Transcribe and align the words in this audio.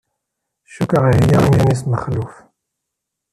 Cukkeɣ 0.73 1.03
iheyya 1.11 1.37
iman-is 1.47 1.81
Mexluf. 1.85 2.35